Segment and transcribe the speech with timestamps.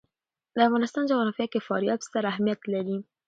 [0.55, 2.97] د افغانستان جغرافیه کې فاریاب ستر اهمیت لري.